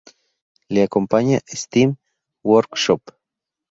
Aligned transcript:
Le 0.69 0.81
acompaña 0.81 1.41
"Steam 1.45 1.95
Workshop". 2.43 3.01